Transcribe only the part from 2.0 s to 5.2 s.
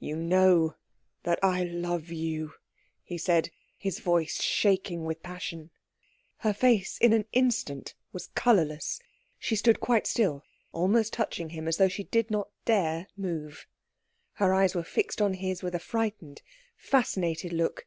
you," he said, his voice shaking